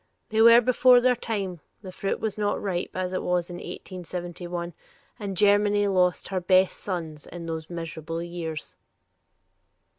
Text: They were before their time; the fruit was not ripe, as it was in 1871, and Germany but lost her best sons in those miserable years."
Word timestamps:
They 0.29 0.41
were 0.41 0.61
before 0.61 0.99
their 0.99 1.13
time; 1.15 1.59
the 1.83 1.91
fruit 1.91 2.19
was 2.19 2.35
not 2.35 2.59
ripe, 2.59 2.89
as 2.95 3.13
it 3.13 3.21
was 3.21 3.51
in 3.51 3.57
1871, 3.57 4.73
and 5.19 5.37
Germany 5.37 5.85
but 5.85 5.91
lost 5.91 6.29
her 6.29 6.39
best 6.41 6.79
sons 6.79 7.27
in 7.27 7.45
those 7.45 7.69
miserable 7.69 8.23
years." 8.23 8.77